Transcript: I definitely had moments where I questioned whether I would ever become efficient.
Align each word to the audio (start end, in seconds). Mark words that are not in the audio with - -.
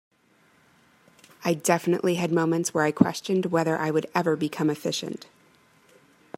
I 1.45 1.53
definitely 1.53 2.15
had 2.15 2.31
moments 2.31 2.73
where 2.73 2.83
I 2.83 2.91
questioned 2.91 3.45
whether 3.45 3.77
I 3.77 3.91
would 3.91 4.07
ever 4.15 4.35
become 4.35 4.71
efficient. 4.71 5.27